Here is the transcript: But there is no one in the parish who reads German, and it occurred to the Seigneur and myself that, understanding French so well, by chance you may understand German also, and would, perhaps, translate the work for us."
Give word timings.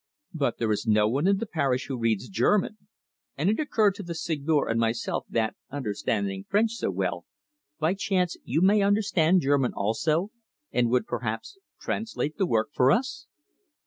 But 0.33 0.57
there 0.57 0.71
is 0.71 0.87
no 0.87 1.07
one 1.07 1.27
in 1.27 1.37
the 1.37 1.45
parish 1.45 1.85
who 1.85 1.95
reads 1.95 2.27
German, 2.27 2.75
and 3.37 3.51
it 3.51 3.59
occurred 3.59 3.93
to 3.97 4.01
the 4.01 4.15
Seigneur 4.15 4.67
and 4.67 4.79
myself 4.79 5.27
that, 5.29 5.55
understanding 5.69 6.43
French 6.49 6.71
so 6.71 6.89
well, 6.89 7.27
by 7.77 7.93
chance 7.93 8.35
you 8.43 8.61
may 8.63 8.81
understand 8.81 9.41
German 9.41 9.73
also, 9.75 10.31
and 10.71 10.89
would, 10.89 11.05
perhaps, 11.05 11.59
translate 11.79 12.39
the 12.39 12.47
work 12.47 12.69
for 12.73 12.91
us." 12.91 13.27